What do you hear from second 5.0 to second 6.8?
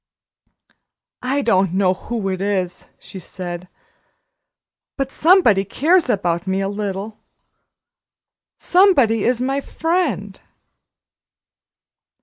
somebody cares about me a